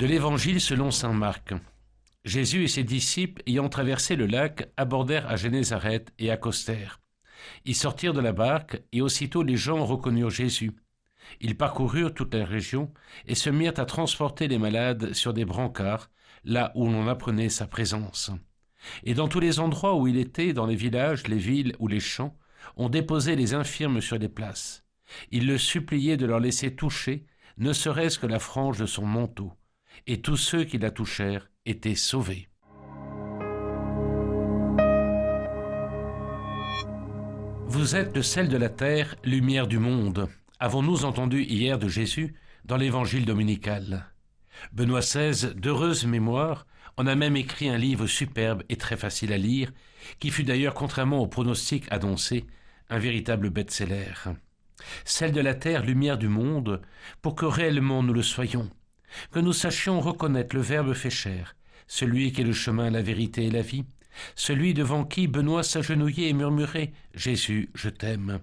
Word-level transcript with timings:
De 0.00 0.06
l'Évangile 0.06 0.62
selon 0.62 0.90
saint 0.90 1.12
Marc. 1.12 1.52
Jésus 2.24 2.64
et 2.64 2.68
ses 2.68 2.84
disciples, 2.84 3.42
ayant 3.46 3.68
traversé 3.68 4.16
le 4.16 4.24
lac, 4.24 4.70
abordèrent 4.78 5.28
à 5.28 5.36
Génézareth 5.36 6.10
et 6.18 6.30
accostèrent. 6.30 7.02
Ils 7.66 7.74
sortirent 7.74 8.14
de 8.14 8.22
la 8.22 8.32
barque, 8.32 8.80
et 8.92 9.02
aussitôt 9.02 9.42
les 9.42 9.58
gens 9.58 9.84
reconnurent 9.84 10.30
Jésus. 10.30 10.72
Ils 11.42 11.54
parcoururent 11.54 12.14
toute 12.14 12.34
la 12.34 12.46
région 12.46 12.90
et 13.26 13.34
se 13.34 13.50
mirent 13.50 13.78
à 13.78 13.84
transporter 13.84 14.48
les 14.48 14.56
malades 14.56 15.12
sur 15.12 15.34
des 15.34 15.44
brancards, 15.44 16.08
là 16.44 16.72
où 16.76 16.86
l'on 16.86 17.06
apprenait 17.06 17.50
sa 17.50 17.66
présence. 17.66 18.30
Et 19.04 19.12
dans 19.12 19.28
tous 19.28 19.40
les 19.40 19.60
endroits 19.60 19.96
où 19.96 20.06
il 20.06 20.16
était, 20.16 20.54
dans 20.54 20.64
les 20.64 20.76
villages, 20.76 21.28
les 21.28 21.36
villes 21.36 21.76
ou 21.78 21.88
les 21.88 22.00
champs, 22.00 22.38
on 22.78 22.88
déposait 22.88 23.36
les 23.36 23.52
infirmes 23.52 24.00
sur 24.00 24.18
des 24.18 24.30
places. 24.30 24.82
Ils 25.30 25.46
le 25.46 25.58
suppliaient 25.58 26.16
de 26.16 26.24
leur 26.24 26.40
laisser 26.40 26.74
toucher, 26.74 27.26
ne 27.58 27.74
serait-ce 27.74 28.18
que 28.18 28.26
la 28.26 28.38
frange 28.38 28.78
de 28.78 28.86
son 28.86 29.04
manteau, 29.04 29.52
et 30.06 30.20
tous 30.20 30.36
ceux 30.36 30.64
qui 30.64 30.78
la 30.78 30.90
touchèrent 30.90 31.50
étaient 31.66 31.94
sauvés. 31.94 32.48
Vous 37.66 37.96
êtes 37.96 38.16
le 38.16 38.22
sel 38.22 38.48
de 38.48 38.56
la 38.56 38.68
terre, 38.68 39.14
lumière 39.24 39.66
du 39.66 39.78
monde 39.78 40.28
avons-nous 40.60 41.06
entendu 41.06 41.42
hier 41.42 41.78
de 41.78 41.88
Jésus 41.88 42.34
dans 42.66 42.76
l'évangile 42.76 43.24
dominical? 43.24 44.04
Benoît 44.72 45.00
XVI, 45.00 45.54
d'heureuse 45.54 46.04
mémoire, 46.04 46.66
en 46.98 47.06
a 47.06 47.14
même 47.14 47.36
écrit 47.36 47.70
un 47.70 47.78
livre 47.78 48.06
superbe 48.06 48.62
et 48.68 48.76
très 48.76 48.98
facile 48.98 49.32
à 49.32 49.38
lire, 49.38 49.72
qui 50.18 50.30
fut 50.30 50.44
d'ailleurs, 50.44 50.74
contrairement 50.74 51.20
au 51.20 51.26
pronostic 51.26 51.90
annoncé, 51.90 52.46
un 52.90 52.98
véritable 52.98 53.48
best-seller. 53.48 54.12
Celle 55.04 55.32
de 55.32 55.40
la 55.40 55.54
terre, 55.54 55.84
lumière 55.84 56.18
du 56.18 56.28
monde, 56.28 56.82
pour 57.22 57.34
que 57.34 57.46
réellement 57.46 58.02
nous 58.02 58.12
le 58.12 58.22
soyons, 58.22 58.68
que 59.30 59.38
nous 59.38 59.52
sachions 59.52 60.00
reconnaître 60.00 60.54
le 60.54 60.62
Verbe 60.62 60.94
fait 60.94 61.10
chair, 61.10 61.56
celui 61.86 62.32
qui 62.32 62.42
est 62.42 62.44
le 62.44 62.52
chemin, 62.52 62.90
la 62.90 63.02
vérité 63.02 63.46
et 63.46 63.50
la 63.50 63.62
vie, 63.62 63.84
celui 64.34 64.74
devant 64.74 65.04
qui 65.04 65.26
Benoît 65.26 65.62
s'agenouillait 65.62 66.28
et 66.28 66.32
murmurait 66.32 66.92
Jésus, 67.14 67.70
je 67.74 67.88
t'aime. 67.88 68.40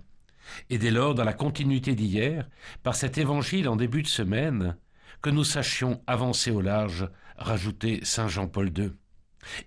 Et 0.70 0.78
dès 0.78 0.92
lors, 0.92 1.14
dans 1.14 1.24
la 1.24 1.34
continuité 1.34 1.96
d'hier, 1.96 2.48
par 2.84 2.96
cet 2.96 3.18
évangile 3.18 3.68
en 3.68 3.76
début 3.76 4.02
de 4.02 4.08
semaine, 4.08 4.78
que 5.22 5.30
nous 5.30 5.44
sachions 5.44 6.02
avancer 6.08 6.52
au 6.52 6.62
large, 6.62 7.10
rajouter 7.38 8.00
Saint 8.04 8.28
Jean-Paul 8.28 8.72
II. 8.78 8.92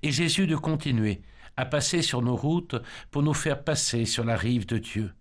Et 0.02 0.10
Jésus 0.10 0.46
de 0.46 0.56
continuer 0.56 1.22
à 1.56 1.64
passer 1.64 2.02
sur 2.02 2.22
nos 2.22 2.36
routes 2.36 2.76
pour 3.10 3.22
nous 3.22 3.34
faire 3.34 3.64
passer 3.64 4.04
sur 4.04 4.24
la 4.24 4.36
rive 4.36 4.66
de 4.66 4.78
Dieu, 4.78 5.12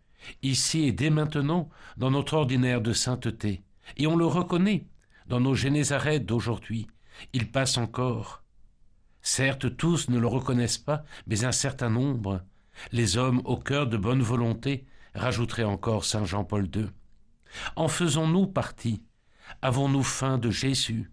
ici 0.41 0.86
et 0.86 0.91
dès 0.91 1.09
maintenant, 1.09 1.69
dans 1.97 2.11
notre 2.11 2.36
ordinaire 2.36 2.81
de 2.81 2.93
sainteté. 2.93 3.64
Et 3.97 4.08
on 4.08 4.16
le 4.16 4.25
reconnaît 4.25 4.86
dans 5.30 5.39
nos 5.39 5.55
Génézareth 5.55 6.25
d'aujourd'hui. 6.25 6.88
Il 7.33 7.52
passe 7.52 7.77
encore. 7.77 8.44
Certes, 9.22 9.77
tous 9.77 10.09
ne 10.09 10.17
le 10.17 10.27
reconnaissent 10.27 10.80
pas, 10.80 11.03
mais 11.27 11.45
un 11.45 11.52
certain 11.52 11.89
nombre, 11.89 12.41
les 12.91 13.17
hommes 13.17 13.41
au 13.45 13.58
cœur 13.58 13.88
de 13.88 13.97
bonne 13.97 14.21
volonté, 14.21 14.86
rajouterait 15.13 15.63
encore 15.63 16.03
saint 16.03 16.25
Jean-Paul 16.25 16.69
II. 16.75 16.88
En 17.75 17.88
faisons-nous 17.88 18.47
partie 18.47 19.03
Avons-nous 19.61 20.03
faim 20.03 20.38
de 20.38 20.49
Jésus? 20.52 21.11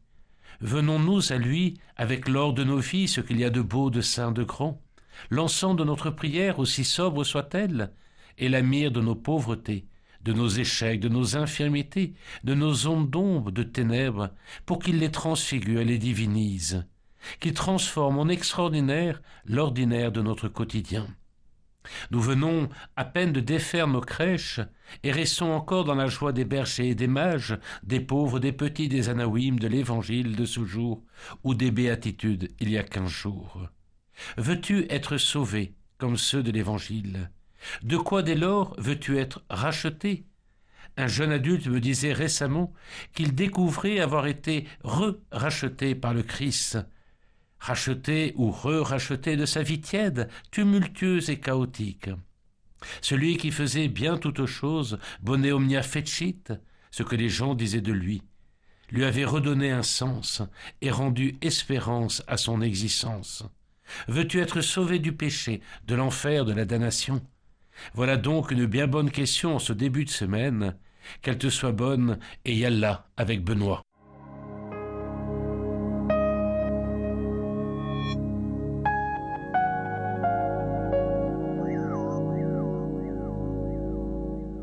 Venons-nous 0.61 1.33
à 1.33 1.37
lui 1.37 1.79
avec 1.97 2.29
l'or 2.29 2.53
de 2.55 2.65
nos 2.65 2.79
vies, 2.79 3.09
ce 3.09 3.21
qu'il 3.21 3.39
y 3.39 3.45
a 3.45 3.51
de 3.51 3.63
beau, 3.63 3.91
de 3.91 4.01
saint, 4.01 4.33
de 4.33 4.45
grand? 4.45 4.83
L'encens 5.31 5.77
de 5.77 5.85
notre 5.85 6.11
prière, 6.11 6.59
aussi 6.59 6.85
sobre 6.85 7.25
soit-elle, 7.25 7.93
et 8.39 8.49
la 8.49 8.63
mire 8.63 8.91
de 8.91 9.01
nos 9.01 9.15
pauvretés, 9.15 9.87
de 10.27 10.33
nos 10.33 10.49
échecs, 10.49 10.99
de 10.99 11.09
nos 11.09 11.37
infirmités, 11.37 12.15
de 12.43 12.55
nos 12.55 12.89
ondes 12.89 13.09
d'ombre, 13.09 13.53
de 13.53 13.63
ténèbres, 13.63 14.31
pour 14.67 14.81
qu'il 14.81 14.99
les 14.99 15.13
transfigure 15.13 15.81
et 15.81 15.85
les 15.85 15.99
divinise, 15.99 16.85
qu'il 17.39 17.55
transforme 17.55 18.19
en 18.19 18.29
extraordinaire 18.29 19.23
l'ordinaire 19.45 20.11
de 20.11 20.23
notre 20.23 20.49
quotidien. 20.49 21.07
Nous 22.11 22.21
venons 22.21 22.69
à 22.97 23.05
peine 23.05 23.33
de 23.33 23.39
défaire 23.39 23.87
nos 23.87 24.01
crèches 24.01 24.61
et 25.05 25.13
restons 25.13 25.53
encore 25.53 25.85
dans 25.85 25.95
la 25.95 26.09
joie 26.09 26.33
des 26.33 26.45
bergers, 26.45 26.97
des 26.97 27.07
mages, 27.07 27.57
des 27.85 28.01
pauvres, 28.01 28.41
des 28.41 28.51
petits, 28.51 28.89
des 28.89 29.09
anaouïmes 29.09 29.61
de 29.61 29.69
l'évangile 29.69 30.35
de 30.35 30.45
ce 30.45 30.65
jour 30.65 31.05
ou 31.45 31.55
des 31.55 31.71
béatitudes 31.71 32.51
il 32.59 32.71
y 32.71 32.79
a 32.79 32.83
quinze 32.83 33.11
jours. 33.11 33.69
Veux-tu 34.37 34.87
être 34.91 35.19
sauvé 35.19 35.77
comme 35.99 36.17
ceux 36.17 36.43
de 36.43 36.51
l'évangile? 36.51 37.31
De 37.83 37.97
quoi 37.97 38.23
dès 38.23 38.35
lors 38.35 38.75
veux-tu 38.79 39.19
être 39.19 39.43
racheté? 39.51 40.25
Un 40.97 41.09
jeune 41.09 41.33
adulte 41.33 41.67
me 41.67 41.81
disait 41.81 42.13
récemment 42.13 42.73
qu'il 43.13 43.35
découvrait 43.35 44.01
avoir 44.01 44.27
été 44.27 44.67
re-racheté 44.83 45.95
par 45.95 46.15
le 46.15 46.23
Christ, 46.23 46.79
racheté 47.59 48.33
ou 48.37 48.51
re-racheté 48.51 49.37
de 49.37 49.45
sa 49.45 49.63
vie 49.63 49.81
tiède, 49.81 50.29
tumultueuse 50.51 51.29
et 51.29 51.39
chaotique. 51.39 52.09
Celui 53.03 53.37
qui 53.37 53.51
faisait 53.51 53.89
bien 53.89 54.17
toutes 54.17 54.47
choses, 54.47 54.99
bone 55.21 55.47
omnia 55.51 55.83
fecit, 55.83 56.45
ce 56.91 57.03
que 57.03 57.17
les 57.17 57.29
gens 57.29 57.55
disaient 57.55 57.81
de 57.81 57.93
lui, 57.93 58.23
lui 58.91 59.05
avait 59.05 59.25
redonné 59.25 59.71
un 59.71 59.83
sens 59.83 60.43
et 60.81 60.91
rendu 60.91 61.37
espérance 61.43 62.23
à 62.27 62.37
son 62.37 62.63
existence. 62.63 63.45
Veux-tu 64.09 64.41
être 64.41 64.61
sauvé 64.61 64.99
du 64.99 65.13
péché, 65.13 65.61
de 65.87 65.95
l'enfer, 65.95 66.45
de 66.45 66.53
la 66.53 66.65
damnation? 66.65 67.21
Voilà 67.95 68.17
donc 68.17 68.51
une 68.51 68.67
bien 68.67 68.87
bonne 68.87 69.11
question 69.11 69.57
en 69.57 69.59
ce 69.59 69.73
début 69.73 70.05
de 70.05 70.11
semaine, 70.11 70.77
qu'elle 71.23 71.39
te 71.39 71.51
soit 71.51 71.73
bonne 71.73 72.19
et 72.45 72.55
yalla 72.55 73.07
avec 73.17 73.45
Benoît. 73.45 73.86